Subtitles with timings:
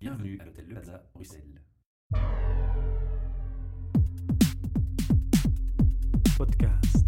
[0.00, 1.60] Bienvenue à l'hôtel Le Plaza, Bruxelles.
[6.36, 7.06] Podcast.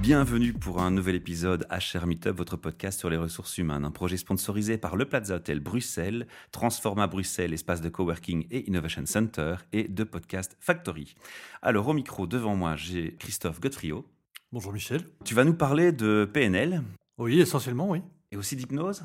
[0.00, 4.16] Bienvenue pour un nouvel épisode HR Meetup, votre podcast sur les ressources humaines, un projet
[4.16, 9.84] sponsorisé par le Plaza Hotel Bruxelles, Transforma Bruxelles, espace de coworking et innovation center, et
[9.88, 11.14] de Podcast Factory.
[11.62, 14.04] Alors au micro devant moi, j'ai Christophe Godfriot.
[14.52, 15.02] Bonjour Michel.
[15.24, 16.82] Tu vas nous parler de PNL
[17.18, 18.02] Oui, essentiellement, oui.
[18.30, 19.02] et aussi d'hypnose.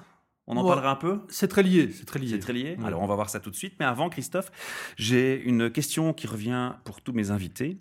[0.47, 0.67] On en Ouais.
[0.69, 2.29] parlera un peu C'est très lié, c'est très lié.
[2.29, 2.75] C'est très lié.
[2.79, 2.85] Ouais.
[2.85, 3.75] Alors, on va voir ça tout de suite.
[3.79, 4.51] Mais avant, Christophe,
[4.97, 7.77] j'ai une question qui revient pour tous mes invités.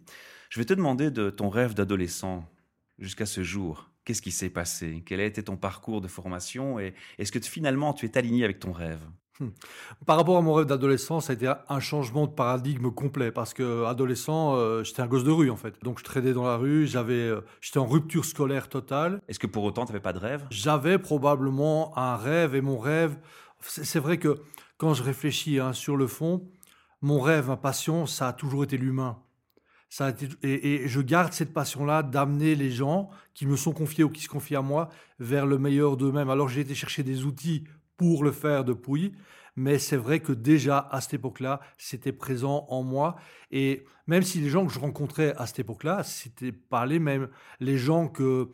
[0.51, 2.45] Je vais te demander de ton rêve d'adolescent
[2.99, 3.91] jusqu'à ce jour.
[4.05, 5.03] Qu'est-ce qui s'est passé?
[5.07, 6.79] Quel a été ton parcours de formation?
[6.81, 9.01] Et est-ce que finalement tu es aligné avec ton rêve?
[10.07, 13.55] Par rapport à mon rêve d'adolescence, ça a été un changement de paradigme complet parce
[13.55, 15.75] que adolescent, euh, j'étais un gosse de rue en fait.
[15.83, 19.21] Donc je traînais dans la rue, j'avais, euh, j'étais en rupture scolaire totale.
[19.29, 20.47] Est-ce que pour autant tu n'avais pas de rêve?
[20.51, 23.17] J'avais probablement un rêve et mon rêve,
[23.61, 24.43] c'est c'est vrai que
[24.77, 26.49] quand je réfléchis hein, sur le fond,
[27.01, 29.19] mon rêve, ma passion, ça a toujours été l'humain.
[29.89, 33.73] Ça a été, et, et je garde cette passion-là d'amener les gens qui me sont
[33.73, 36.31] confiés ou qui se confient à moi vers le meilleur d'eux-mêmes.
[36.31, 37.65] Alors j'ai été chercher des outils
[38.01, 39.13] pour le faire depuis,
[39.57, 43.17] mais c'est vrai que déjà à cette époque-là, c'était présent en moi.
[43.51, 47.29] Et même si les gens que je rencontrais à cette époque-là, c'était pas les mêmes,
[47.61, 48.49] les gens que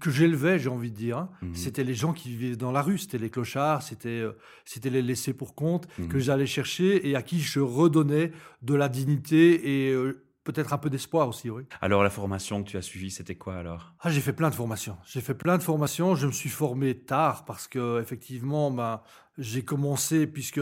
[0.00, 1.54] que j'élevais, j'ai envie de dire, hein, Mhm.
[1.54, 4.32] c'était les gens qui vivaient dans la rue, c'était les clochards, c'était euh,
[4.64, 6.08] c'était les laissés pour compte Mhm.
[6.08, 10.78] que j'allais chercher et à qui je redonnais de la dignité et euh, peut-être un
[10.78, 11.64] peu d'espoir aussi, oui.
[11.80, 13.94] Alors, la formation que tu as suivie, c'était quoi alors?
[14.00, 14.96] Ah, j'ai fait plein de formations.
[15.04, 16.14] J'ai fait plein de formations.
[16.14, 19.00] Je me suis formé tard parce que effectivement, ben,
[19.38, 20.60] j'ai commencé puisque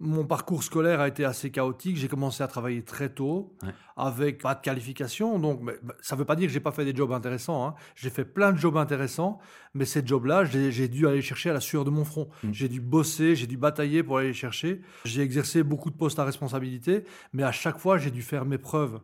[0.00, 1.96] mon parcours scolaire a été assez chaotique.
[1.96, 3.70] J'ai commencé à travailler très tôt Ouais.
[3.96, 5.40] avec pas de qualification.
[5.40, 7.66] Donc, mais, ben, ça ne veut pas dire que j'ai pas fait des jobs intéressants.
[7.66, 7.74] hein.
[7.96, 9.40] J'ai fait plein de jobs intéressants,
[9.74, 12.28] mais ces jobs-là, j'ai dû aller chercher à la sueur de mon front.
[12.44, 12.52] Mm.
[12.52, 14.82] J'ai dû bosser, j'ai dû batailler pour aller les chercher.
[15.04, 18.58] J'ai exercé beaucoup de postes à responsabilité, mais à chaque fois, j'ai dû faire mes
[18.58, 19.00] preuves.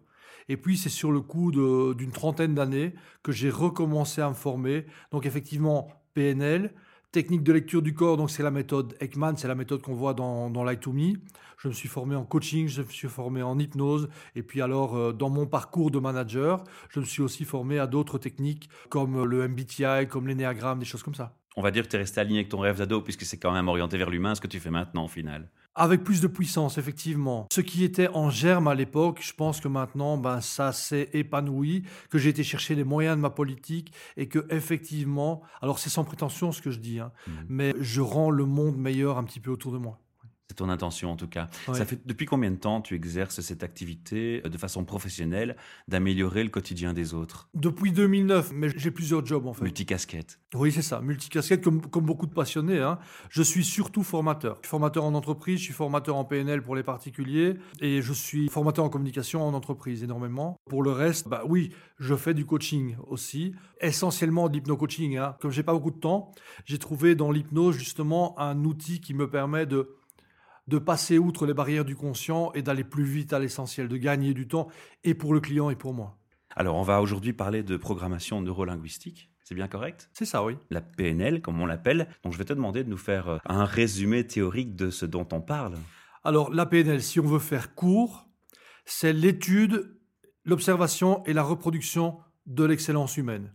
[0.49, 1.51] Et puis, c'est sur le coup
[1.95, 4.87] d'une trentaine d'années que j'ai recommencé à me former.
[5.11, 6.73] Donc, effectivement, PNL,
[7.13, 10.15] technique de lecture du corps, donc c'est la méthode Ekman, c'est la méthode qu'on voit
[10.15, 11.15] dans, dans Light Me.
[11.59, 14.09] Je me suis formé en coaching, je me suis formé en hypnose.
[14.35, 17.87] Et puis, alors, euh, dans mon parcours de manager, je me suis aussi formé à
[17.87, 21.37] d'autres techniques comme le MBTI, comme l'énéagramme, des choses comme ça.
[21.57, 23.53] On va dire que tu es resté aligné avec ton rêve d'ado, puisque c'est quand
[23.53, 25.49] même orienté vers l'humain, ce que tu fais maintenant au final.
[25.77, 27.47] Avec plus de puissance, effectivement.
[27.53, 31.83] Ce qui était en germe à l'époque, je pense que maintenant, ben, ça s'est épanoui,
[32.11, 36.05] que j'ai été chercher les moyens de ma politique et que, effectivement, alors c'est sans
[36.05, 37.35] prétention ce que je dis, hein, Mhm.
[37.49, 39.99] mais je rends le monde meilleur un petit peu autour de moi.
[40.55, 41.49] C'est ton intention en tout cas.
[41.67, 41.75] Ouais.
[41.75, 45.57] Ça fait depuis combien de temps tu exerces cette activité euh, de façon professionnelle
[45.89, 47.49] d'améliorer le quotidien des autres?
[47.55, 49.65] Depuis 2009, mais j'ai plusieurs jobs en fait.
[49.65, 50.39] Multicasquette.
[50.55, 52.79] Oui, c'est ça, multicasquette comme, comme beaucoup de passionnés.
[52.79, 53.01] hein.
[53.31, 54.59] Je suis surtout formateur.
[54.63, 58.13] Je suis formateur en entreprise, je suis formateur en PNL pour les particuliers et je
[58.13, 60.57] suis formateur en communication en entreprise énormément.
[60.71, 65.17] Pour le reste, bah oui, je fais du coaching aussi, essentiellement de l'hypno-coaching.
[65.17, 65.35] Hein.
[65.41, 66.31] Comme j'ai pas beaucoup de temps,
[66.65, 69.97] j'ai trouvé dans l'hypnose justement un outil qui me permet de
[70.67, 74.35] de passer outre les barrières du conscient et d'aller plus vite à l'essentiel, de gagner
[74.35, 74.69] du temps
[75.03, 76.19] et pour le client et pour moi.
[76.57, 79.31] Alors on va aujourd'hui parler de programmation neurolinguistique.
[79.45, 80.09] C'est bien correct?
[80.15, 80.57] C'est ça, oui.
[80.71, 82.09] La PNL, comme on l'appelle.
[82.23, 85.29] Donc je vais te demander de nous faire euh, un résumé théorique de ce dont
[85.33, 85.75] on parle.
[86.25, 88.27] Alors, la PNL, si on veut faire court,
[88.87, 89.99] c'est l'étude,
[90.47, 93.53] l'observation et la reproduction de l'excellence humaine.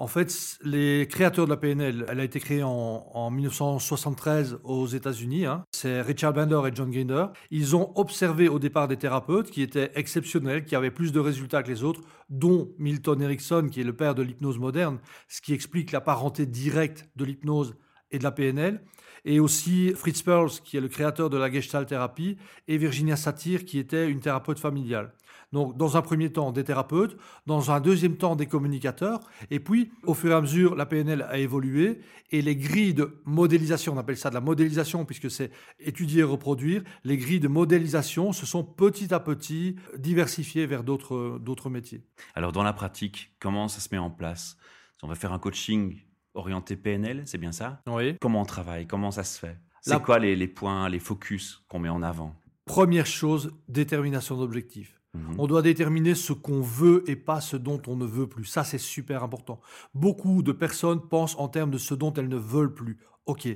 [0.00, 2.70] En fait, les créateurs de la PNL, elle a été créée en,
[3.12, 5.44] en 1973 aux États-Unis.
[5.44, 5.66] hein.
[5.72, 7.26] C'est Richard Bandler et John Grinder.
[7.50, 11.62] Ils ont observé au départ des thérapeutes qui étaient exceptionnels, qui avaient plus de résultats
[11.62, 12.00] que les autres,
[12.30, 16.46] dont Milton Erickson, qui est le père de l'hypnose moderne, ce qui explique la parenté
[16.46, 17.74] directe de l'hypnose
[18.10, 18.80] et de la PNL
[19.24, 22.36] et aussi Fritz Perls, qui est le créateur de la Gestalt thérapie,
[22.68, 25.12] et Virginia Satir, qui était une thérapeute familiale.
[25.52, 27.16] Donc, dans un premier temps, des thérapeutes,
[27.46, 31.22] dans un deuxième temps, des communicateurs, et puis, au fur et à mesure, la PNL
[31.22, 32.00] a évolué,
[32.30, 36.24] et les grilles de modélisation, on appelle ça de la modélisation, puisque c'est étudier et
[36.24, 42.04] reproduire, les grilles de modélisation se sont petit à petit diversifiées vers d'autres métiers.
[42.36, 44.56] Alors dans la pratique, comment ça se met en place?
[45.02, 45.98] On va faire un coaching
[46.34, 47.82] orienté PNL, c'est bien ça?
[47.88, 48.16] Oui.
[48.20, 48.86] Comment on travaille?
[48.86, 49.58] Comment ça se fait?
[49.80, 52.36] C'est quoi les, les points, les focus qu'on met en avant?
[52.66, 54.99] Première chose, détermination d'objectifs.
[55.14, 55.34] Mhm.
[55.38, 58.44] On doit déterminer ce qu'on veut et pas ce dont on ne veut plus.
[58.44, 59.60] Ça, c'est super important.
[59.94, 62.98] Beaucoup de personnes pensent en termes de ce dont elles ne veulent plus.
[63.26, 63.48] OK.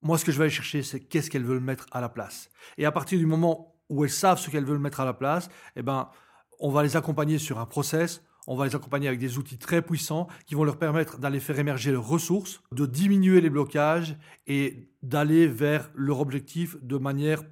[0.00, 2.50] Moi, ce que je vais aller chercher, c'est qu'est-ce qu'elles veulent mettre à la place.
[2.78, 5.48] Et à partir du moment où elles savent ce qu'elles veulent mettre à la place,
[5.76, 6.08] eh ben,
[6.58, 9.82] on va les accompagner sur un process, On va les accompagner avec des outils très
[9.82, 14.16] puissants qui vont leur permettre d'aller faire émerger leurs ressources, de diminuer les blocages
[14.48, 17.44] et d'aller vers leur objectif de manière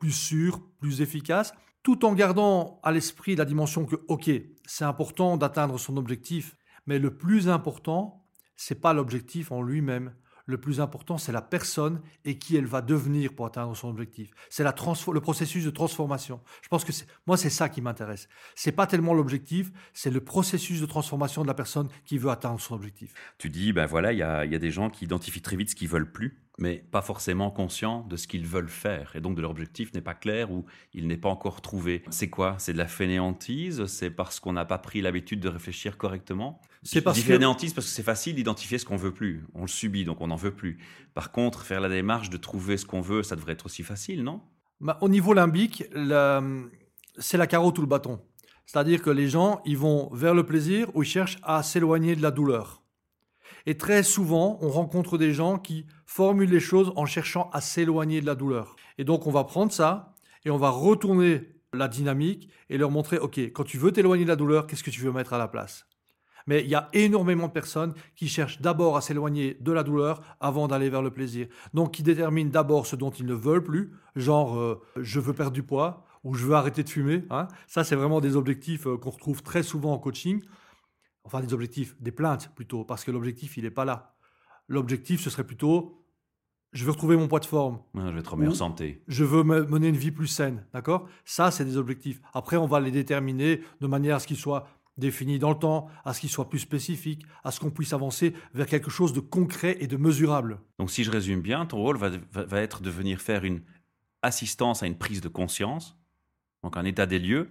[0.00, 1.52] plus sûre, plus efficace,
[1.86, 4.28] tout en gardant à l'esprit la dimension que, ok,
[4.64, 10.12] c'est important d'atteindre son objectif, mais le plus important, c'est pas l'objectif en lui-même,
[10.46, 14.30] le plus important, c'est la personne et qui elle va devenir pour atteindre son objectif.
[14.48, 16.40] C'est le processus de transformation.
[16.62, 16.92] Je pense que
[17.26, 18.28] moi, c'est ça qui m'intéresse.
[18.54, 22.60] C'est pas tellement l'objectif, c'est le processus de transformation de la personne qui veut atteindre
[22.60, 23.12] son objectif.
[23.38, 25.70] Tu dis, ben voilà, il y a, y a des gens qui identifient très vite
[25.70, 29.14] ce qu'ils veulent plus mais pas forcément conscients de ce qu'ils veulent faire.
[29.14, 30.64] Et donc de leur objectif n'est pas clair ou
[30.94, 32.02] il n'est pas encore trouvé.
[32.10, 32.56] C'est quoi?
[32.58, 33.86] C'est de la fainéantise?
[33.86, 36.60] C'est parce qu'on n'a pas pris l'habitude de réfléchir correctement?
[36.86, 37.36] C'est parce que...
[37.36, 39.44] parce que c'est facile d'identifier ce qu'on veut plus.
[39.54, 40.78] On le subit, donc on n'en veut plus.
[41.14, 44.22] Par contre, faire la démarche de trouver ce qu'on veut, ça devrait être aussi facile,
[44.22, 44.40] non?
[44.80, 45.84] Bah, Au niveau limbique,
[47.18, 48.20] c'est la carotte ou le bâton.
[48.66, 52.22] C'est-à-dire que les gens, ils vont vers le plaisir ou ils cherchent à s'éloigner de
[52.22, 52.82] la douleur.
[53.64, 58.20] Et très souvent, on rencontre des gens qui formulent les choses en cherchant à s'éloigner
[58.20, 58.76] de la douleur.
[58.98, 61.42] Et donc, on va prendre ça et on va retourner
[61.72, 64.90] la dynamique et leur montrer, OK, quand tu veux t'éloigner de la douleur, qu'est-ce que
[64.90, 65.86] tu veux mettre à la place?
[66.46, 70.22] Mais il y a énormément de personnes qui cherchent d'abord à s'éloigner de la douleur
[70.40, 71.48] avant d'aller vers le plaisir.
[71.74, 75.52] Donc qui déterminent d'abord ce dont ils ne veulent plus, genre euh, je veux perdre
[75.52, 77.24] du poids ou je veux arrêter de fumer.
[77.30, 77.48] Hein.
[77.66, 80.40] Ça, c'est vraiment des objectifs euh, qu'on retrouve très souvent en coaching
[81.26, 84.14] enfin des objectifs, des plaintes plutôt, parce que l'objectif, il n'est pas là.
[84.68, 86.04] L'objectif, ce serait plutôt,
[86.72, 87.80] je veux retrouver mon poids de forme.
[87.94, 89.02] je veux être en meilleure santé.
[89.08, 91.08] Je veux mener une vie plus saine, d'accord?
[91.24, 92.20] Ça, c'est des objectifs.
[92.32, 95.88] Après, on va les déterminer de manière à ce qu'ils soient définis dans le temps,
[96.04, 99.20] à ce qu'ils soient plus spécifiques, à ce qu'on puisse avancer vers quelque chose de
[99.20, 100.60] concret et de mesurable.
[100.78, 103.62] Donc, si je résume bien, ton rôle va, va être de venir faire une
[104.22, 105.96] assistance à une prise de conscience,
[106.62, 107.50] donc un état des lieux,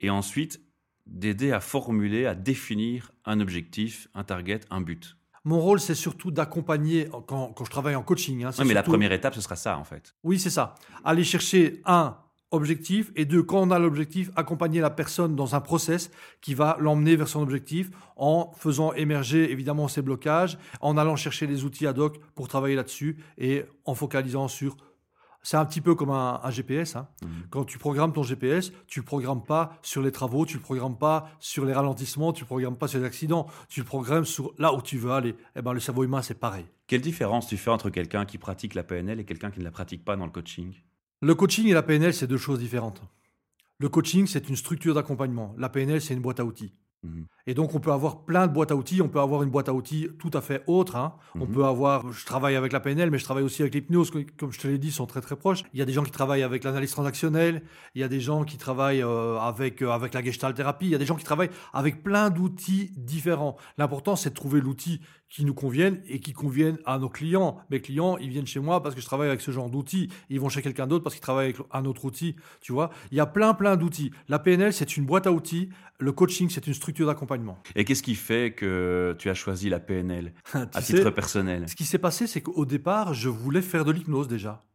[0.00, 0.60] et ensuite
[1.06, 5.16] d'aider à formuler, à définir un objectif, un target, un but.
[5.44, 8.44] Mon rôle, c'est surtout d'accompagner, quand, je travaille en coaching.
[8.44, 10.16] Hein, oui, mais la première étape, ce sera ça, en fait.
[10.24, 10.74] Oui, c'est ça.
[11.04, 12.16] Aller chercher un
[12.50, 16.10] objectif et deux, quand on a l'objectif, accompagner la personne dans un process
[16.40, 21.46] qui va l'emmener vers son objectif en faisant émerger évidemment ses blocages, en allant chercher
[21.46, 24.76] les outils ad hoc pour travailler là-dessus et en focalisant sur
[25.46, 26.96] c'est un petit peu comme un, GPS.
[26.96, 27.06] Hein.
[27.22, 27.26] Mmh.
[27.50, 30.58] Quand tu programmes ton GPS, tu ne le programmes pas sur les travaux, tu ne
[30.58, 33.78] le programmes pas sur les ralentissements, tu ne le programmes pas sur les accidents, tu
[33.78, 35.36] le programmes sur là où tu veux aller.
[35.54, 36.66] Eh ben, le cerveau humain, c'est pareil.
[36.88, 39.70] Quelle différence tu fais entre quelqu'un qui pratique la PNL et quelqu'un qui ne la
[39.70, 40.74] pratique pas dans le coaching?
[41.22, 43.02] Le coaching et la PNL, c'est deux choses différentes.
[43.78, 45.54] Le coaching, c'est une structure d'accompagnement.
[45.56, 46.72] La PNL, c'est une boîte à outils.
[47.02, 47.26] Mhm.
[47.46, 49.00] Et donc, on peut avoir plein de boîtes à outils.
[49.00, 50.96] On peut avoir une boîte à outils tout à fait autre.
[50.96, 51.14] Hein.
[51.34, 51.52] On mhm.
[51.52, 54.58] peut avoir, je travaille avec la PNL, mais je travaille aussi avec l'hypnose, comme je
[54.58, 55.62] te l'ai dit, sont très très proches.
[55.72, 57.62] Il y a des gens qui travaillent avec l'analyse transactionnelle.
[57.94, 60.86] Il y a des gens qui travaillent euh, avec, euh, avec la gestalt thérapie.
[60.86, 63.56] Il y a des gens qui travaillent avec plein d'outils différents.
[63.78, 67.58] L'important, c'est de trouver l'outil qui nous convienne et qui convienne à nos clients.
[67.70, 70.08] Mes clients, ils viennent chez moi parce que je travaille avec ce genre d'outils.
[70.30, 72.36] Ils vont chez quelqu'un d'autre parce qu'ils travaillent avec un autre outil.
[72.60, 74.12] Tu vois, il y a plein, plein d'outils.
[74.28, 75.70] La PNL, c'est une boîte à outils.
[75.98, 77.58] Le coaching, c'est une structure d'accompagnement.
[77.74, 81.68] Et qu'est-ce qui fait que tu as choisi la PNL à titre personnel?
[81.68, 84.65] Ce qui s'est passé, c'est qu'au départ, je voulais faire de l'hypnose déjà.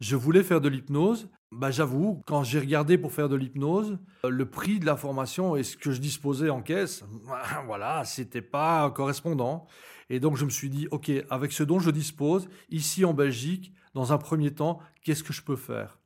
[0.00, 1.28] Je voulais faire de l'hypnose.
[1.52, 3.98] Bah, j'avoue, quand j'ai regardé pour faire de l'hypnose,
[4.28, 7.04] le prix de la formation et ce que je disposais en caisse,
[7.66, 9.66] voilà, c'était pas correspondant.
[10.10, 13.72] Et donc je me suis dit, ok, avec ce dont je dispose, ici en Belgique,
[13.94, 15.98] dans un premier temps, qu'est-ce que je peux faire?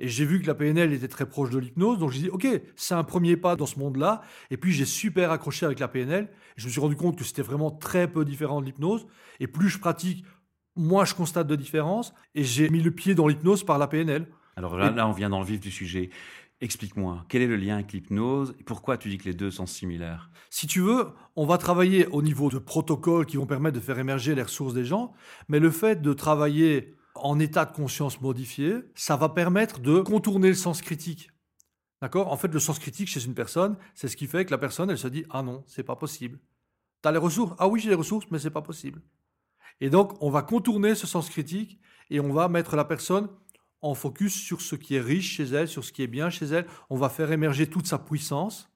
[0.00, 2.48] Et j'ai vu que la PNL était très proche de l'hypnose, donc j'ai dit, ok,
[2.74, 4.22] c'est un premier pas dans ce monde-là.
[4.50, 6.28] Et puis j'ai super accroché avec la PNL.
[6.56, 9.06] je me suis rendu compte que c'était vraiment très peu différent de l'hypnose.
[9.38, 10.24] Et plus je pratique,
[10.76, 14.26] moi, je constate de différence et j'ai mis le pied dans l'hypnose par la PNL.
[14.56, 16.10] Alors là, on vient dans le vif du sujet.
[16.60, 19.66] Explique-moi, quel est le lien avec l'hypnose et pourquoi tu dis que les deux sont
[19.66, 20.30] similaires?
[20.48, 23.98] Si tu veux, on va travailler au niveau de protocoles qui vont permettre de faire
[23.98, 25.12] émerger les ressources des gens,
[25.48, 30.48] mais le fait de travailler en état de conscience modifié, ça va permettre de contourner
[30.48, 31.30] le sens critique.
[32.00, 32.32] D'accord?
[32.32, 34.90] En fait, le sens critique chez une personne, c'est ce qui fait que la personne,
[34.90, 36.38] elle se dit Ah non, c'est pas possible.
[37.02, 37.54] Tu as les ressources?
[37.58, 39.02] Ah oui, j'ai les ressources, mais c'est pas possible.
[39.80, 43.28] Et donc, on va contourner ce sens critique et on va mettre la personne
[43.80, 46.46] en focus sur ce qui est riche chez elle, sur ce qui est bien chez
[46.46, 46.66] elle.
[46.88, 48.70] On va faire émerger toute sa puissance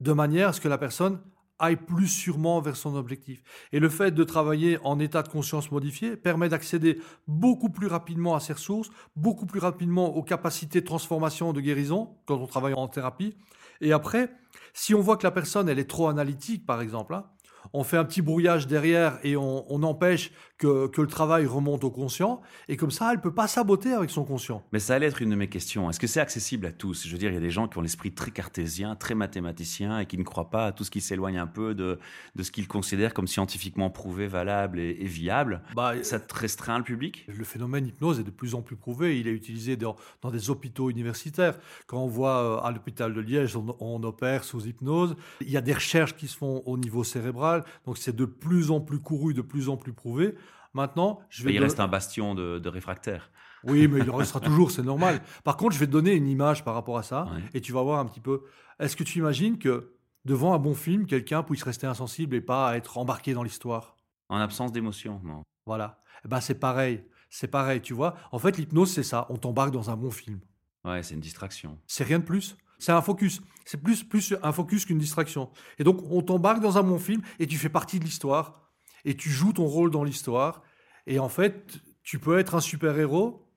[0.00, 1.20] de manière à ce que la personne
[1.58, 3.42] aille plus sûrement vers son objectif.
[3.72, 8.34] Et le fait de travailler en état de conscience modifié permet d'accéder beaucoup plus rapidement
[8.34, 12.74] à ses ressources, beaucoup plus rapidement aux capacités de transformation, de guérison, quand on travaille
[12.74, 13.36] en thérapie.
[13.80, 14.30] Et après,
[14.74, 17.26] si on voit que la personne, elle est trop analytique, par exemple, hein,
[17.76, 21.90] on fait un petit brouillage derrière et on, empêche que, que le travail remonte au
[21.90, 24.62] conscient, et comme ça, elle peut pas saboter avec son conscient.
[24.72, 25.90] Mais ça allait être une de mes questions.
[25.90, 27.06] Est-ce que c'est accessible à tous?
[27.06, 29.98] Je veux dire, il y a des gens qui ont l'esprit très cartésien, très mathématicien,
[30.00, 31.98] et qui ne croient pas à tout ce qui s'éloigne un peu de,
[32.34, 35.62] de ce qu'ils considèrent comme scientifiquement prouvé, valable et, viable.
[35.74, 37.26] Bah, ça te restreint le public?
[37.28, 39.20] Le phénomène hypnose est de plus en plus prouvé.
[39.20, 41.58] Il est utilisé dans, dans des hôpitaux universitaires.
[41.86, 45.16] Quand on voit euh, à l'hôpital de Liège, on, on opère sous hypnose.
[45.40, 48.70] Il y a des recherches qui se font au niveau cérébral, donc c'est de plus
[48.70, 50.34] en plus couru, de plus en plus prouvé.
[50.76, 51.54] Maintenant, je vais.
[51.54, 53.30] il reste un bastion de, de réfractaires.
[53.64, 55.22] Oui, mais il en restera toujours, c'est normal.
[55.42, 57.82] Par contre, je vais te donner une image par rapport à ça, et tu vas
[57.82, 58.42] voir un petit peu.
[58.78, 59.94] Est-ce que tu imagines que
[60.26, 63.96] devant un bon film, quelqu'un puisse rester insensible et pas être embarqué dans l'histoire?
[64.28, 65.42] En absence d'émotion, non.
[65.64, 66.02] Voilà.
[66.26, 67.04] Eh ben, c'est pareil.
[67.30, 68.14] C'est pareil, tu vois.
[68.30, 69.26] En fait, l'hypnose, c'est ça.
[69.30, 70.40] On t'embarque dans un bon film.
[70.84, 71.78] Ouais, c'est une distraction.
[71.86, 72.54] C'est rien de plus.
[72.78, 73.40] C'est un focus.
[73.64, 75.50] C'est plus, plus un focus qu'une distraction.
[75.78, 78.65] Et donc, on t'embarque dans un bon film et tu fais partie de l'histoire.
[79.06, 80.62] Et tu joues ton rôle dans l'histoire.
[81.06, 83.48] Et en fait, tu peux être un super-héros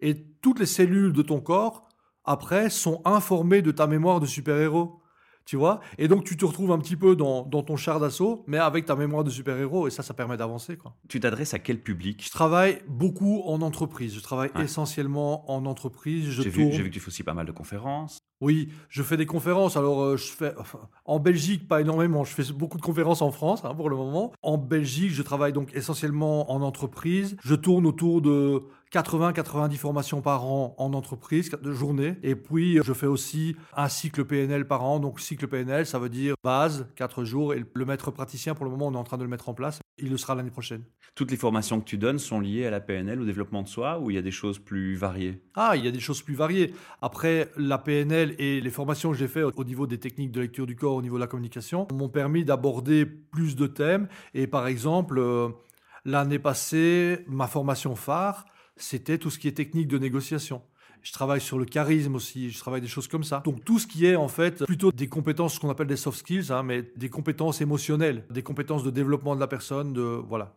[0.00, 1.88] et toutes les cellules de ton corps,
[2.24, 5.00] après, sont informées de ta mémoire de super-héros
[5.46, 5.80] tu vois?
[5.96, 8.96] Et donc, tu te retrouves un petit peu dans, ton char d'assaut, mais avec ta
[8.96, 10.76] mémoire de super-héros, et ça, ça permet d'avancer.
[10.76, 10.96] quoi.
[11.08, 12.22] Tu t'adresses à quel public?
[12.24, 14.14] Je travaille beaucoup en entreprise.
[14.14, 16.28] Je travaille essentiellement en entreprise.
[16.30, 18.18] J'ai vu, vu, que tu fais aussi pas mal de conférences.
[18.42, 19.76] Oui, je fais des conférences.
[19.76, 20.54] Alors, euh, je fais
[21.06, 22.24] en Belgique, pas énormément.
[22.24, 24.32] Je fais beaucoup de conférences en France hein, pour le moment.
[24.42, 27.36] En Belgique, je travaille donc essentiellement en entreprise.
[27.42, 28.62] Je tourne autour de
[28.92, 32.16] 80-90 formations par an en entreprise, de journée.
[32.22, 35.00] Et puis, je fais aussi un cycle PNL par an.
[35.00, 37.54] Donc, cycle PNL, ça veut dire base, 4 jours.
[37.54, 39.54] Et le maître praticien, pour le moment, on est en train de le mettre en
[39.54, 39.80] place.
[39.98, 40.84] Il le sera l'année prochaine.
[41.14, 43.98] Toutes les formations que tu donnes sont liées à la PNL, au développement de soi,
[43.98, 45.42] ou il y a des choses plus variées?
[45.54, 46.74] Ah, il y a des choses plus variées.
[47.00, 50.66] Après, la PNL et les formations que j'ai faites au niveau des techniques de lecture
[50.66, 54.08] du corps, au niveau de la communication, m'ont permis d'aborder plus de thèmes.
[54.34, 55.48] Et par exemple, euh,
[56.04, 58.44] l'année passée, ma formation phare,
[58.76, 60.62] c'était tout ce qui est technique de négociation.
[61.02, 63.42] Je travaille sur le charisme aussi, je travaille des choses comme ça.
[63.44, 66.18] Donc tout ce qui est en fait plutôt des compétences, ce qu'on appelle des soft
[66.18, 70.56] skills, hein, mais des compétences émotionnelles, des compétences de développement de la personne, de voilà,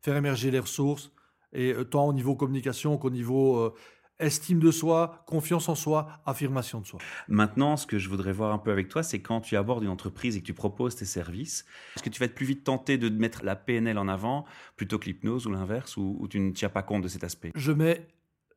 [0.00, 1.12] faire émerger les ressources,
[1.52, 3.74] et euh, tant au niveau communication qu'au niveau euh,
[4.20, 7.00] estime de soi, confiance en soi, affirmation de soi.
[7.28, 9.90] Maintenant, ce que je voudrais voir un peu avec toi, c'est quand tu abordes une
[9.90, 11.64] entreprise et que tu proposes tes services,
[11.96, 14.44] est-ce que tu vas être plus vite tenté de mettre la PNL en avant
[14.76, 17.52] plutôt que l'hypnose ou l'inverse, ou, tu ne tiens pas compte de cet aspect?
[17.54, 18.06] Je mets,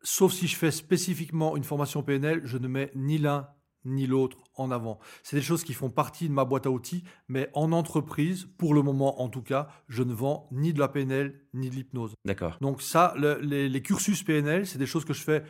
[0.01, 3.47] sauf si je fais spécifiquement une formation PNL, je ne mets ni l'un
[3.85, 4.99] ni l'autre en avant.
[5.23, 8.73] C'est des choses qui font partie de ma boîte à outils, mais en entreprise, pour
[8.73, 12.13] le moment en tout cas, je ne vends ni de la PNL ni de l'hypnose.
[12.25, 12.57] D'accord.
[12.61, 15.43] Donc ça, les, cursus PNL, c'est des choses que je fais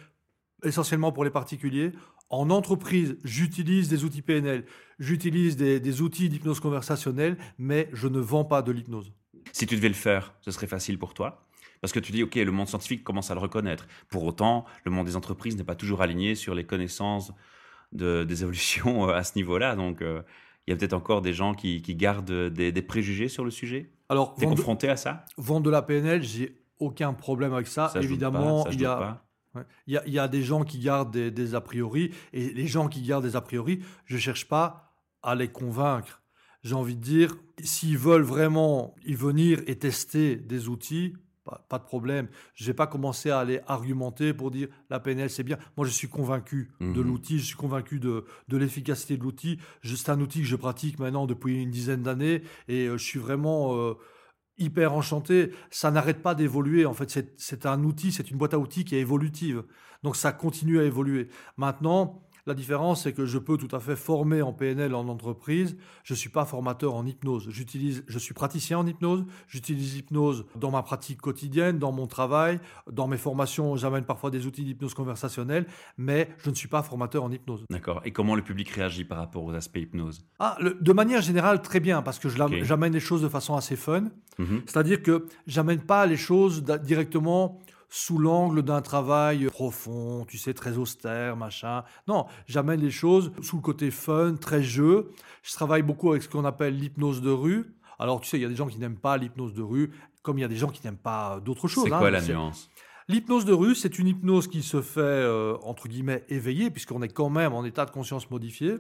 [0.64, 1.92] essentiellement pour les particuliers.
[2.30, 4.66] En entreprise, j'utilise des outils PNL,
[4.98, 9.14] j'utilise des, des outils d'hypnose conversationnelle, mais je ne vends pas de l'hypnose.
[9.52, 11.46] Si tu devais le faire, ce serait facile pour toi?
[11.84, 13.88] Parce que tu dis, OK, le monde scientifique commence à le reconnaître.
[14.08, 17.34] Pour autant, le monde des entreprises n'est pas toujours aligné sur les connaissances
[17.94, 19.76] des évolutions euh, à ce niveau-là.
[19.76, 20.22] Donc, euh,
[20.68, 23.92] il y a peut-être encore des gens qui, gardent des, préjugés sur le sujet.
[24.10, 27.92] Alors, es confronté à ça Vendre de la PNL, j'ai aucun problème avec ça.
[27.96, 29.22] Évidemment, il y a.
[29.86, 33.24] Il, y a, des gens qui gardent des, a priori, et les gens qui gardent
[33.24, 36.24] des a priori, je ne cherche pas à les convaincre.
[36.64, 41.84] J'ai envie de dire, s'ils veulent vraiment y venir et tester des outils, pas, de
[41.84, 42.28] problème.
[42.56, 45.58] Je vais pas commencer à aller argumenter pour dire la PNL c'est bien.
[45.78, 47.02] Moi je suis convaincu de mhm.
[47.02, 49.60] l'outil, je suis convaincu de, de l'efficacité de l'outil.
[49.84, 53.20] C'est un outil que je pratique maintenant depuis une dizaine d'années et euh, je suis
[53.20, 53.94] vraiment euh,
[54.58, 55.52] hyper enchanté.
[55.70, 56.86] Ça n'arrête pas d'évoluer.
[56.86, 59.64] En fait, c'est un outil, c'est une boîte à outils qui est évolutive.
[60.04, 61.30] Donc ça continue à évoluer.
[61.58, 65.78] Maintenant, la différence, c'est que je peux tout à fait former en PNL en entreprise.
[66.04, 67.48] Je ne suis pas formateur en hypnose.
[67.50, 69.26] J'utilise, je suis praticien en hypnose.
[69.48, 72.60] J'utilise l'hypnose dans ma pratique quotidienne, dans mon travail,
[72.92, 73.76] dans mes formations.
[73.78, 75.66] J'amène parfois des outils d'hypnose conversationnelle,
[75.98, 77.64] mais je ne suis pas formateur en hypnose.
[77.70, 78.02] D'accord.
[78.04, 80.26] Et comment le public réagit par rapport aux aspects hypnose?
[80.40, 84.06] Ah, de manière générale, très bien, parce que j'amène les choses de façon assez fun.
[84.40, 84.64] Mhm.
[84.66, 87.60] C'est-à-dire que j'amène pas les choses directement
[87.94, 91.84] sous l'angle d'un travail profond, tu sais, très austère, machin.
[92.08, 95.12] Non, j'amène les choses sous le côté fun, très jeu.
[95.44, 97.76] Je travaille beaucoup avec ce qu'on appelle l'hypnose de rue.
[98.00, 99.92] Alors, tu sais, il y a des gens qui n'aiment pas l'hypnose de rue,
[100.24, 101.84] comme il y a des gens qui n'aiment pas d'autres choses.
[101.84, 102.00] C'est hein.
[102.00, 102.72] quoi la nuance?
[103.10, 107.14] L'hypnose de rue, c'est une hypnose qui se fait, euh, entre guillemets, éveillée, puisqu'on est
[107.14, 108.78] quand même en état de conscience modifié,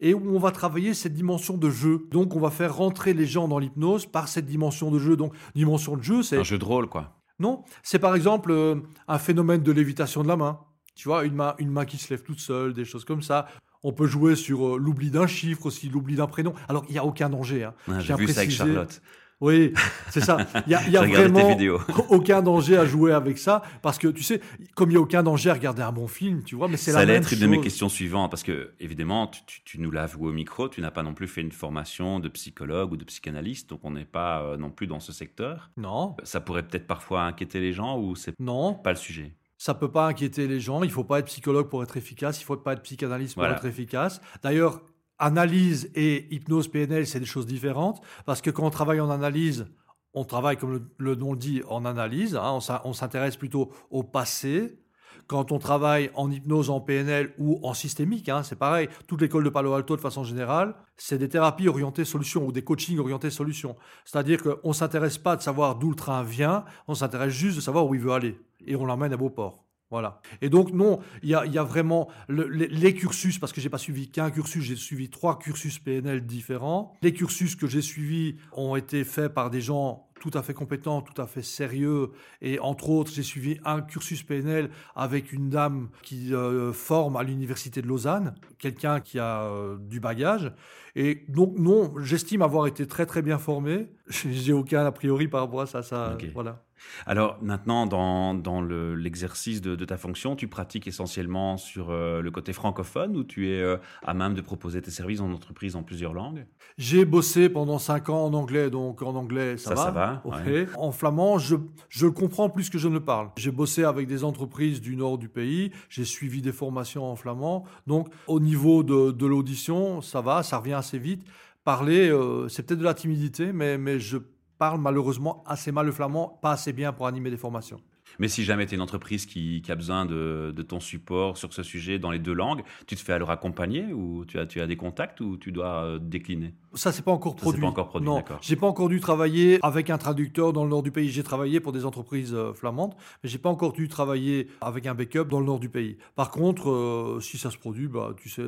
[0.00, 2.08] et où on va travailler cette dimension de jeu.
[2.10, 5.14] Donc, on va faire rentrer les gens dans l'hypnose par cette dimension de jeu.
[5.14, 6.38] Donc, dimension de jeu, c'est...
[6.38, 7.15] Un jeu de rôle, quoi.
[7.38, 8.76] Non, c'est par exemple euh,
[9.08, 10.60] un phénomène de lévitation de la main.
[10.94, 13.46] Tu vois, une main, une main qui se lève toute seule, des choses comme ça.
[13.82, 16.54] On peut jouer sur euh, l'oubli d'un chiffre aussi, l'oubli d'un prénom.
[16.68, 17.64] Alors, il n'y a aucun danger.
[17.64, 17.74] Hein.
[17.98, 19.02] J'ai vu ça avec Charlotte.
[19.40, 19.74] Oui,
[20.08, 20.38] c'est ça.
[20.66, 21.54] Il y a, y a vraiment
[22.08, 24.40] aucun danger à jouer avec ça, parce que tu sais,
[24.74, 26.90] comme il n'y a aucun danger à regarder un bon film, tu vois, mais c'est
[26.92, 27.64] Ça la allait même être une de mes chose.
[27.64, 30.90] questions suivantes, parce que, évidemment, tu, tu- tu nous l'as avoué au micro, tu n'as
[30.90, 34.40] pas non plus fait une formation de psychologue ou de psychanalyste, donc on n'est pas
[34.42, 35.70] euh, non plus dans ce secteur.
[35.76, 39.34] Non, Ça pourrait peut-être parfois inquiéter les gens ou c'est non, pas le sujet?
[39.58, 40.82] ça peut pas inquiéter les gens.
[40.82, 42.40] Il faut pas être psychologue pour être efficace.
[42.42, 43.56] Il faut pas être psychanalyste pour Voilà.
[43.56, 44.20] être efficace.
[44.42, 44.82] D'ailleurs,
[45.18, 49.66] analyse et hypnose PNL, c'est des choses différentes, parce que quand on travaille en analyse,
[50.14, 52.36] on travaille, comme le, nom le dit, en analyse.
[52.36, 54.78] hein, on s'intéresse plutôt au passé.
[55.26, 58.88] Quand on travaille en hypnose, en PNL ou en systémique, hein, c'est pareil.
[59.08, 62.62] Toute l'école de Palo Alto, de façon générale, c'est des thérapies orientées solutions ou des
[62.62, 63.76] coachings orientés solutions.
[64.04, 67.60] C'est-à-dire qu'on ne s'intéresse pas de savoir d'où le train vient, on s'intéresse juste de
[67.60, 68.40] savoir où il veut aller.
[68.66, 69.65] Et on l'emmène à beau port.
[69.90, 70.20] Voilà.
[70.42, 73.52] Et donc, non, il y a, il y a vraiment le- les, les cursus, parce
[73.52, 76.92] que j'ai pas suivi qu'un cursus, j'ai suivi trois cursus PNL différents.
[77.02, 81.02] Les cursus que j'ai suivis ont été faits par des gens tout à fait compétents,
[81.02, 82.10] tout à fait sérieux.
[82.40, 87.22] Et entre autres, j'ai suivi un cursus PNL avec une dame qui euh, forme à
[87.22, 90.52] l'université de Lausanne, quelqu'un qui a euh, du bagage.
[90.96, 93.88] Et donc, non, j'estime avoir été très très bien formé.
[94.08, 95.82] J'ai aucun a priori par rapport à ça.
[95.82, 96.16] ça.
[96.32, 96.64] Voilà.
[97.06, 102.20] Alors maintenant, dans, dans le- l'exercice de, de ta fonction, tu pratiques essentiellement sur euh,
[102.20, 105.76] le côté francophone ou tu es euh, à même de proposer tes services en entreprise
[105.76, 106.46] en plusieurs langues?
[106.78, 109.82] J'ai bossé pendant cinq ans en anglais, donc en anglais, ça, Ça, va.
[109.84, 110.34] ça va, Ok.
[110.46, 110.66] ouais.
[110.76, 111.56] En flamand, je,
[111.88, 113.30] je le comprends plus que je ne le parle.
[113.36, 117.64] J'ai bossé avec des entreprises du nord du pays, j'ai suivi des formations en flamand.
[117.86, 121.22] Donc, au niveau de, de l'audition, ça va, ça revient assez vite.
[121.64, 124.18] Parler, euh, c'est peut-être de la timidité, mais, mais je
[124.58, 127.80] parle malheureusement assez mal le flamand, pas assez bien pour animer des formations.
[128.18, 131.36] Mais si jamais tu es une entreprise qui, qui a besoin de, de ton support
[131.36, 134.46] sur ce sujet dans les deux langues, tu te fais alors accompagner ou tu as,
[134.46, 136.54] tu as des contacts ou tu dois euh, décliner?
[136.74, 137.60] Ça, c'est pas encore produit.
[137.60, 140.82] pas encore produit, non, j'ai pas encore dû travailler avec un traducteur dans le nord
[140.82, 141.08] du pays.
[141.08, 144.94] J'ai travaillé pour des entreprises euh, flamandes, mais j'ai pas encore dû travailler avec un
[144.94, 145.96] backup dans le nord du pays.
[146.14, 148.42] Par contre, euh, si ça se produit, bah, tu sais,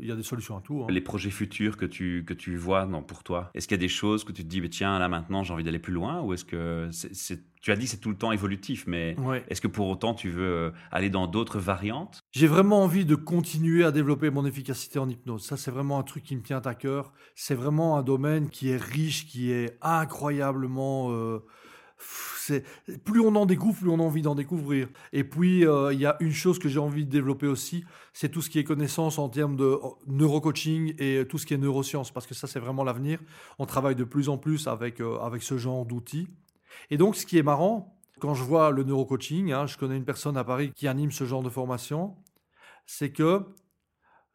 [0.00, 0.82] il y a des solutions à tout.
[0.82, 0.86] hein.
[0.90, 3.82] Les projets futurs que tu, que tu vois non, pour toi, est-ce qu'il y a
[3.82, 6.20] des choses que tu te dis, mais tiens, là maintenant j'ai envie d'aller plus loin
[6.22, 9.42] Ou est-ce que c'est, c'est- tu as dit c'est tout le temps évolutif, mais Ouais.
[9.48, 12.20] est-ce que pour autant tu veux euh, aller dans d'autres variantes?
[12.32, 15.46] J'ai vraiment envie de continuer à développer mon efficacité en hypnose.
[15.46, 17.14] Ça, c'est vraiment un truc qui me tient à cœur.
[17.34, 21.10] C'est vraiment un domaine qui est riche, qui est incroyablement.
[21.12, 21.38] euh,
[22.36, 22.64] c'est
[23.04, 24.88] plus on en découvre, plus on a envie d'en découvrir.
[25.14, 28.28] Et puis, euh, il y a une chose que j'ai envie de développer aussi, c'est
[28.28, 31.58] tout ce qui est connaissance en termes de euh, neurocoaching et tout ce qui est
[31.58, 33.20] neurosciences, parce que ça, c'est vraiment l'avenir.
[33.58, 36.28] On travaille de plus en plus avec, euh, avec ce genre d'outils.
[36.90, 40.04] Et donc, ce qui est marrant, quand je vois le neurocoaching, hein, je connais une
[40.04, 42.16] personne à Paris qui anime ce genre de formation,
[42.86, 43.42] c'est que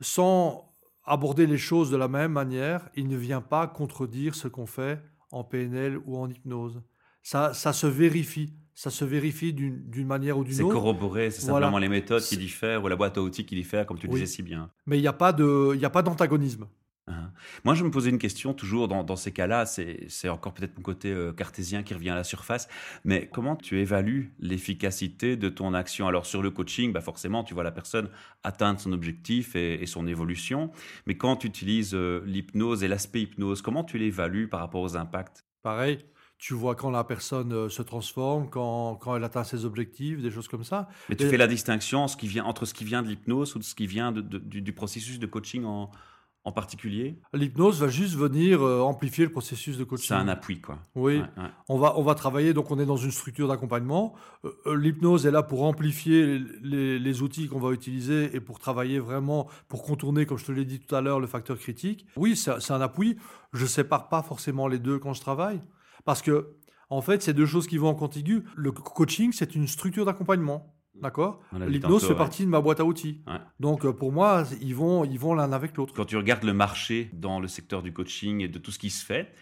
[0.02, 0.74] sans
[1.06, 5.02] aborder les choses de la même manière, il ne vient pas contredire ce qu'on fait
[5.32, 6.82] en PNL ou en hypnose.
[7.24, 8.54] Ça, ça se vérifie.
[8.76, 10.74] Ça se vérifie d'une manière ou d'une C'est autre.
[10.76, 11.66] corroboré, c'est Voilà.
[11.66, 14.08] simplement les méthodes qui C'est- diffèrent ou la boîte à outils qui diffère, comme tu
[14.08, 14.72] le disais si bien.
[14.86, 16.66] Mais il n'y a pas d'antagonisme.
[17.10, 17.32] Hein.
[17.64, 20.84] Moi, je me posais une question toujours dans, dans ces cas-là, c'est encore peut-être mon
[20.84, 22.68] côté euh, cartésien qui revient à la surface,
[23.04, 26.08] mais comment tu évalues l'efficacité de ton action?
[26.08, 28.10] Alors sur le coaching, bah forcément, tu vois la personne
[28.44, 30.72] atteindre son objectif et, et son évolution,
[31.06, 34.96] mais quand tu utilises euh, l'hypnose et l'aspect hypnose, comment tu l'évalues par rapport aux
[34.96, 35.46] impacts?
[35.62, 36.00] Pareil,
[36.38, 40.32] tu vois quand la personne euh, se transforme, quand, quand elle atteint ses objectifs, des
[40.32, 40.88] choses comme ça.
[41.10, 43.56] Mais tu Et- fais la distinction ce qui vient, entre ce qui vient de l'hypnose
[43.56, 45.92] ou de ce qui vient de- de- du, du processus de coaching en,
[46.46, 50.08] en particulier L'hypnose va juste venir euh, amplifier le processus de coaching.
[50.08, 50.80] C'est un appui, quoi.
[50.96, 51.50] Oui, Ouais, ouais.
[51.68, 54.16] On va, on va travailler, donc on est dans une structure d'accompagnement.
[54.46, 58.58] Euh, euh, L'hypnose est là pour amplifier les, les outils qu'on va utiliser et pour
[58.60, 62.08] travailler vraiment, pour contourner, comme je te l'ai dit tout à l'heure, le facteur critique.
[62.16, 63.18] Oui, c'est un appui.
[63.54, 65.62] Je sépare pas forcément les deux quand je travaille.
[66.06, 66.56] Parce que,
[66.90, 68.44] en fait, c'est deux choses qui vont en contigu.
[68.56, 70.74] Le co- coaching, c'est une structure d'accompagnement.
[71.02, 73.22] D'accord L'hypnose fait partie de ma boîte à outils.
[73.28, 73.40] Ouais.
[73.60, 75.94] Donc, euh, pour moi, ils vont ils vont l'un avec l'autre.
[75.94, 78.90] Quand tu regardes le marché dans le secteur du coaching et de tout ce qui
[78.90, 79.34] se fait,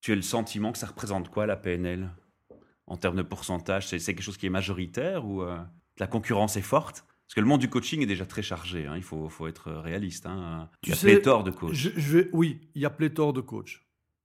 [0.00, 2.10] tu as le sentiment que ça représente quoi la PNL
[2.86, 5.58] en termes de pourcentage C'est c'est quelque chose qui est majoritaire ou euh,
[5.98, 7.04] la concurrence est forte?
[7.26, 9.72] Parce que le monde du coaching est déjà très chargé, hein, il faut, faut être
[9.72, 10.26] réaliste.
[10.26, 10.68] Hein.
[10.82, 11.72] Tu Il y a sais, pléthore de coachs.
[11.72, 13.80] Je, je vais, oui, il y a pléthore de coachs.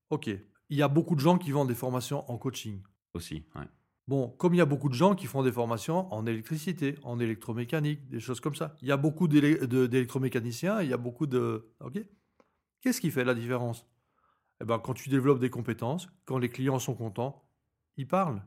[0.09, 0.27] Ok.
[0.69, 2.81] Il y a beaucoup de gens qui vendent des formations en coaching.
[3.13, 3.45] aussi.
[3.55, 3.61] ouais.
[4.07, 7.19] Bon, comme il y a beaucoup de gens qui font des formations en électricité, en
[7.19, 8.75] électromécanique, des choses comme ça.
[8.81, 11.73] Il y a beaucoup d'électromécaniciens, il y a beaucoup de...
[11.81, 11.99] Ok
[12.79, 13.85] Qu'est-ce qui fait la différence?
[14.61, 17.43] Eh ben, quand tu développes des compétences, quand les clients sont contents,
[17.97, 18.41] ils parlent.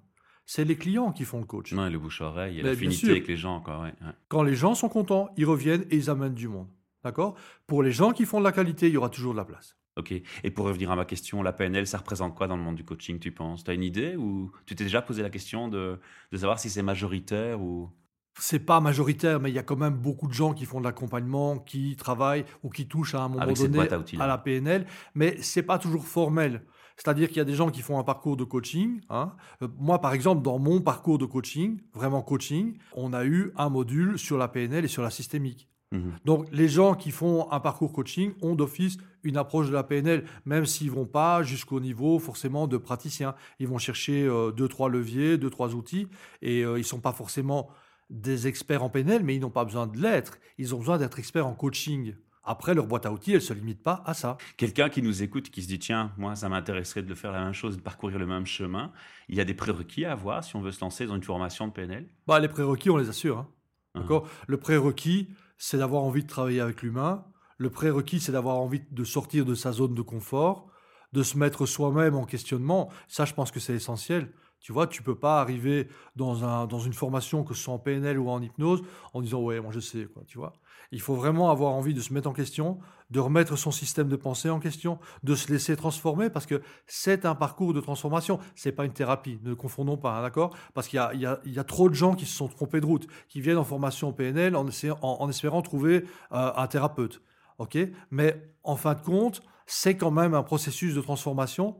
[0.47, 1.73] C'est les clients qui font le coach.
[1.73, 3.61] Non, et le bouche-oreille, et bien l'affinité avec les gens.
[3.61, 4.13] Quoi, ouais, ouais.
[4.29, 6.69] Quand les gens sont contents, ils reviennent et ils amènent du monde.
[7.05, 7.37] D'accord?
[7.67, 9.77] Pour les gens qui font de la qualité, il y aura toujours de la place.
[9.97, 10.13] Ok.
[10.45, 12.85] Et pour revenir à ma question, la PNL, ça représente quoi dans le monde du
[12.85, 13.65] coaching, tu penses?
[13.65, 15.99] Tu as une idée ou tu t'es déjà posé la question de,
[16.33, 17.91] de savoir si c'est majoritaire ou?
[18.39, 20.85] C'est pas majoritaire, mais il y a quand même beaucoup de gens qui font de
[20.85, 23.81] l'accompagnement, qui travaillent ou qui touchent à un moment donné
[24.19, 26.63] à, la PNL, mais c'est pas toujours formel.
[26.97, 29.01] C'est-à-dire qu'il y a des gens qui font un parcours de coaching.
[29.11, 29.33] Hein.
[29.63, 33.69] Euh, moi, par exemple, dans mon parcours de coaching, vraiment coaching, on a eu un
[33.69, 35.69] module sur la PNL et sur la systémique.
[35.93, 36.13] Mhm.
[36.25, 40.25] Donc, les gens qui font un parcours coaching ont d'office une approche de la PNL,
[40.45, 43.35] même s'ils vont pas jusqu'au niveau forcément de praticien.
[43.59, 46.07] Ils vont chercher euh, deux, trois leviers, deux, trois outils,
[46.43, 47.69] et euh, ils sont pas forcément
[48.09, 50.39] des experts en PNL, mais ils n'ont pas besoin de l'être.
[50.59, 52.15] Ils ont besoin d'être experts en coaching.
[52.43, 54.39] Après, leur boîte à outils, elle ne se limite pas à ça.
[54.57, 57.53] Quelqu'un qui nous écoute, qui se dit, tiens, moi, ça m'intéresserait de faire la même
[57.53, 58.93] chose, de parcourir le même chemin,
[59.29, 61.69] il y a des prérequis à avoir si on veut se lancer dans une formation
[61.69, 63.39] de PNL bah, Les prérequis, on les assure.
[63.39, 63.49] Hein.
[63.95, 64.01] Uh-huh.
[64.01, 64.29] D'accord?
[64.47, 65.29] Le prérequis,
[65.61, 67.27] c'est d'avoir envie de travailler avec l'humain.
[67.59, 70.69] Le prérequis, c'est d'avoir envie de sortir de sa zone de confort,
[71.13, 72.89] de se mettre soi-même en questionnement.
[73.09, 74.33] Ça, je pense que c'est essentiel.
[74.61, 77.79] Tu vois, tu peux pas arriver dans, un, dans une formation, que ce soit en
[77.79, 78.83] PNL ou en hypnose,
[79.15, 80.53] en disant ouais, moi je sais, quoi, tu vois.
[80.93, 82.79] Il faut vraiment avoir envie de se mettre en question,
[83.11, 87.25] de remettre son système de pensée en question, de se laisser transformer, parce que c'est
[87.25, 88.41] un parcours de transformation.
[88.55, 90.57] C'est pas une thérapie, ne confondons pas, hein, d'accord?
[90.75, 93.07] Parce qu'il y y, y a trop de gens qui se sont trompés de route,
[93.29, 94.67] qui viennent en formation PNL en,
[95.03, 97.23] en, espérant trouver euh, un thérapeute,
[97.59, 97.79] ok?
[98.11, 101.77] Mais en fin de compte, c'est quand même un processus de transformation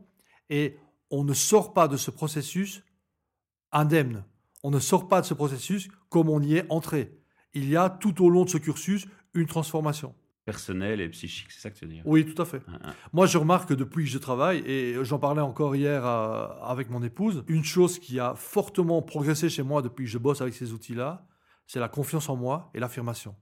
[0.49, 0.77] et
[1.11, 2.83] on ne sort pas de ce processus
[3.71, 4.23] indemne.
[4.63, 7.17] On ne sort pas de ce processus comme on y est entré.
[7.53, 10.15] Il y a tout au long de ce cursus une transformation.
[10.45, 12.03] Personnelle et psychique, c'est ça que tu veux dire?
[12.05, 12.61] Oui, tout à fait.
[12.67, 12.93] Ah, ah.
[13.13, 16.89] Moi, je remarque que depuis que je travaille, et j'en parlais encore hier euh, avec
[16.89, 20.55] mon épouse, une chose qui a fortement progressé chez moi depuis que je bosse avec
[20.55, 21.27] ces outils-là,
[21.67, 23.35] c'est la confiance en moi et l'affirmation.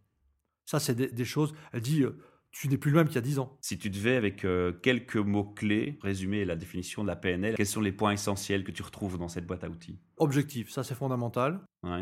[0.66, 1.54] Ça, c'est des, choses.
[1.72, 2.20] Elle dit, euh,
[2.52, 3.58] tu n'es plus le même qu'il y a 10 ans.
[3.62, 7.82] Si tu devais, avec euh, quelques mots-clés, résumer la définition de la PNL, quels sont
[7.82, 10.00] les points essentiels que tu retrouves dans cette boîte à outils?
[10.18, 11.62] Objectif, ça c'est fondamental.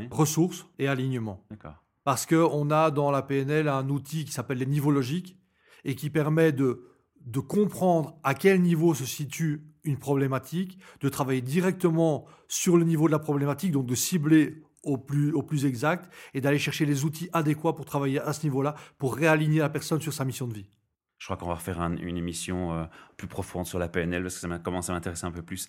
[0.10, 1.46] Ressources et alignement.
[1.50, 1.84] D'accord.
[2.04, 5.38] Parce qu'on a dans la PNL un outil qui s'appelle les niveaux logiques
[5.84, 6.88] et qui permet de,
[7.26, 13.08] de comprendre à quel niveau se situe une problématique, de travailler directement sur le niveau
[13.08, 17.06] de la problématique, donc de cibler au plus, au plus exact et d'aller chercher les
[17.06, 20.54] outils adéquats pour travailler à ce niveau-là, pour réaligner la personne sur sa mission de
[20.54, 20.70] vie.
[21.18, 22.86] Je crois qu'on va refaire une émission euh,
[23.18, 25.68] plus profonde sur la PNL parce que ça commence à m'intéresser un peu plus.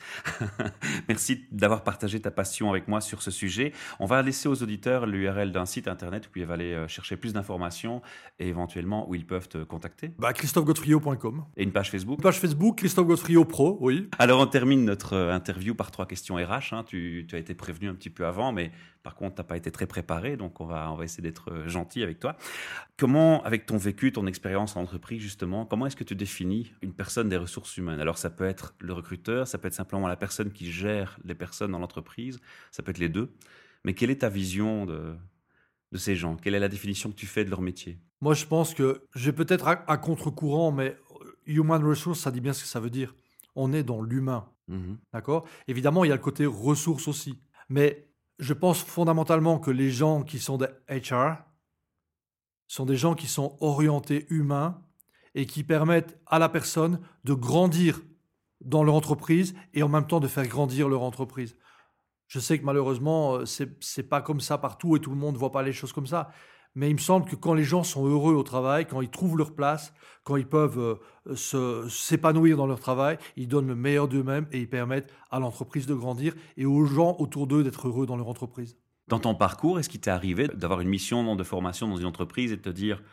[1.08, 3.72] Merci d'avoir partagé ta passion avec moi sur ce sujet.
[3.98, 7.16] On va laisser aux auditeurs l'URL d'un site internet où ils vont aller euh, chercher
[7.16, 8.02] plus d'informations
[8.38, 10.12] et éventuellement où ils peuvent te contacter.
[10.18, 11.44] Bah, ChristopheGodfrio.com.
[11.56, 12.18] Et une page Facebook.
[12.18, 14.10] Une page Facebook, Christophe Godfrio Pro, oui.
[14.18, 16.72] Alors on termine notre euh, interview par trois questions RH.
[16.72, 16.84] Hein.
[16.86, 18.70] Tu, tu, as été prévenu un petit peu avant, mais
[19.02, 21.50] par contre, tu n'as pas été très préparé, donc on va, on va essayer d'être
[21.50, 22.36] euh, gentil avec toi.
[22.98, 26.92] Comment, avec ton vécu, ton expérience en entreprise, justement, comment est-ce que tu définis une
[26.92, 30.16] personne des ressources humaines Alors, ça peut être le recruteur, ça peut être simplement la
[30.16, 33.32] personne qui gère les personnes dans l'entreprise, ça peut être les deux.
[33.84, 35.14] Mais quelle est ta vision de,
[35.92, 36.36] de ces gens?
[36.36, 37.98] Quelle est la définition que tu fais de leur métier?
[38.20, 40.96] Moi, je pense que j'ai peut-être à, contre-courant, mais
[41.46, 43.14] human resource, ça dit bien ce que ça veut dire.
[43.54, 44.48] On est dans l'humain.
[44.66, 45.48] Mmh D'accord?
[45.68, 47.38] Évidemment, il y a le côté ressources aussi.
[47.68, 51.44] Mais je pense fondamentalement que les gens qui sont des HR
[52.66, 54.82] sont des gens qui sont orientés humains
[55.38, 58.00] et qui permettent à la personne de grandir
[58.60, 61.56] dans leur entreprise et en même temps de faire grandir leur entreprise.
[62.26, 65.38] Je sais que malheureusement, euh, c'est pas comme ça partout et tout le monde ne
[65.38, 66.30] voit pas les choses comme ça.
[66.74, 69.38] Mais il me semble que quand les gens sont heureux au travail, quand ils trouvent
[69.38, 70.98] leur place, quand ils peuvent
[71.28, 75.86] euh, s'épanouir dans leur travail, ils donnent le meilleur d'eux-mêmes et ils permettent à l'entreprise
[75.86, 78.76] de grandir et aux gens autour d'eux d'être heureux dans leur entreprise.
[79.06, 82.50] Dans ton parcours, est-ce qu'il t'est arrivé d'avoir une mission de formation dans une entreprise
[82.50, 83.04] et de te dire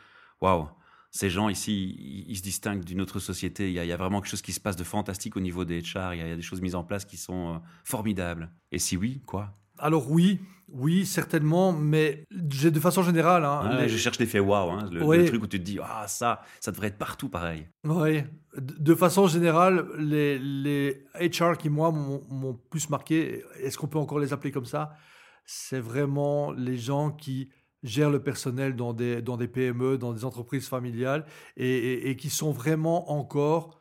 [0.41, 0.67] waouh,
[1.15, 3.69] ces gens ici, ils se distinguent d'une autre société.
[3.69, 6.13] Il y, a, vraiment quelque chose qui se passe de fantastique au niveau des HR.
[6.13, 8.51] Il y a, des choses mises en place qui sont euh, formidables.
[8.73, 9.53] Et si oui, quoi?
[9.77, 13.45] Alors oui, oui, certainement, mais de façon générale.
[13.45, 16.73] Hein, je cherche l'effet wow, hein, le, truc où tu te dis, ah ça, ça
[16.73, 17.65] devrait être partout pareil.
[17.85, 18.23] Oui,
[18.57, 24.19] de façon générale, les, les HR qui, moi, m'ont plus marqué, est-ce qu'on peut encore
[24.19, 24.91] les appeler comme ça?
[25.45, 27.47] C'est vraiment les gens qui
[27.85, 32.51] gèrent le personnel dans des, dans des PME, dans des entreprises familiales, et, qui sont
[32.51, 33.79] vraiment encore,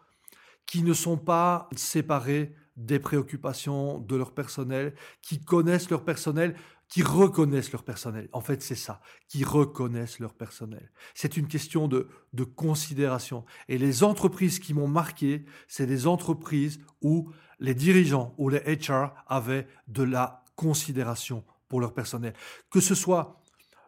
[0.67, 6.55] qui ne sont pas séparés des préoccupations de leur personnel, qui connaissent leur personnel,
[6.89, 8.29] qui reconnaissent leur personnel.
[8.33, 10.93] En fait, c'est ça, qui reconnaissent leur personnel.
[11.15, 13.45] C'est une question de, de considération.
[13.69, 19.15] Et les entreprises qui m'ont marqué, c'est des entreprises où les dirigeants ou les HR
[19.29, 22.35] avaient de la considération pour leur personnel.
[22.71, 23.41] Que ce soit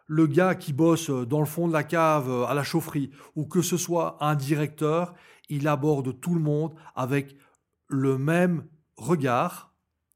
[0.07, 3.63] le gars qui bosse dans le fond de la cave à la chaufferie ou que
[3.63, 5.15] ce soit un directeur,
[5.49, 7.37] il aborde tout le monde avec
[7.89, 8.67] le même
[8.97, 9.75] regard,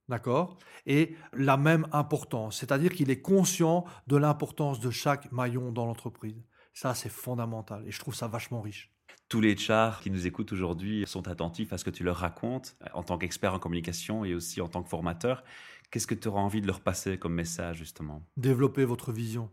[0.09, 2.59] d'accord, et la même importance.
[2.59, 6.42] C'est-à-dire qu'il est conscient de l'importance de chaque maillon dans l'entreprise.
[6.72, 8.92] Ça, c'est fondamental et je trouve ça vachement riche.
[9.29, 12.76] Tous les chars qui nous écoutent aujourd'hui sont attentifs à ce que tu leur racontes
[12.94, 15.44] en tant qu'expert en communication et aussi en tant que formateur.
[15.90, 18.22] Qu'est-ce que tu auras envie de leur passer comme message justement?
[18.37, 19.50] Développer votre vision.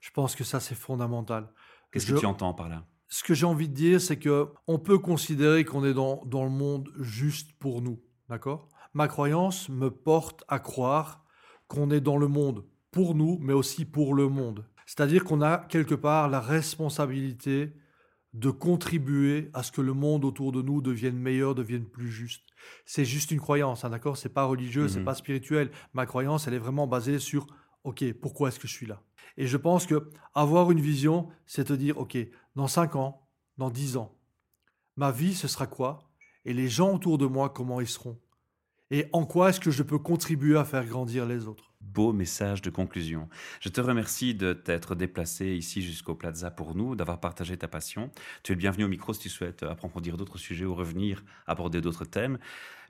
[0.00, 1.48] Je pense que ça, c'est fondamental.
[1.90, 2.84] Qu'est-ce que tu entends par là?
[3.08, 6.44] Ce que j'ai envie de dire, c'est que on peut considérer qu'on est dans, dans
[6.44, 8.00] le monde juste pour nous.
[8.28, 8.68] D'accord?
[8.92, 11.24] Ma croyance me porte à croire
[11.68, 14.66] qu'on est dans le monde pour nous, mais aussi pour le monde.
[14.86, 17.74] C'est-à-dire qu'on a quelque part la responsabilité
[18.34, 22.42] de contribuer à ce que le monde autour de nous devienne meilleur, devienne plus juste.
[22.84, 24.16] C'est juste une croyance, hein, d'accord?
[24.16, 25.04] C'est pas religieux, c'est mhm.
[25.04, 25.70] pas spirituel.
[25.94, 27.46] Ma croyance, elle est vraiment basée sur
[27.84, 29.02] OK, pourquoi est-ce que je suis là?
[29.36, 32.16] Et je pense que avoir une vision, c'est te dire OK,
[32.56, 34.16] dans 5 ans, dans 10 ans,
[34.96, 36.10] ma vie ce sera quoi?
[36.44, 38.20] Et les gens autour de moi comment ils seront?
[38.90, 41.74] Et en quoi est-ce que je peux contribuer à faire grandir les autres?
[41.80, 43.28] Beau message de conclusion.
[43.60, 48.10] Je te remercie de t'être déplacé ici jusqu'au Plaza pour nous, d'avoir partagé ta passion.
[48.42, 51.82] Tu es le bienvenu au micro si tu souhaites approfondir d'autres sujets ou revenir aborder
[51.82, 52.38] d'autres thèmes.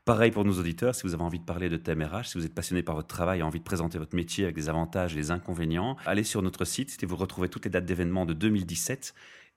[0.08, 2.46] Pareil pour nos auditeurs, si vous avez envie de parler de thèmes RH, si vous
[2.46, 5.16] êtes passionné par votre travail et envie de présenter votre métier avec des avantages et
[5.16, 9.12] des inconvénients, allez sur notre site et vous retrouvez toutes les dates d'événements de 2017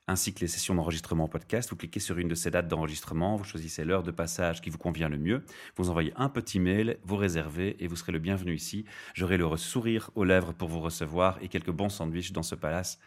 [0.09, 1.69] ainsi que les sessions d'enregistrement en podcast.
[1.69, 4.77] Vous cliquez sur une de ces dates d'enregistrement, vous choisissez l'heure de passage qui vous
[4.77, 5.45] convient le mieux,
[5.77, 8.83] vous envoyez un petit mail, vous réservez et vous serez le bienvenu ici.
[9.13, 12.99] J'aurai le sourire aux lèvres pour vous recevoir et quelques bons sandwichs dans ce palace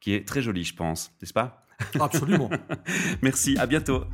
[0.00, 1.64] qui est très joli, je pense, n'est-ce pas?
[2.00, 2.50] Absolument.
[3.22, 4.04] Merci, à bientôt.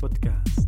[0.00, 0.65] Podcast.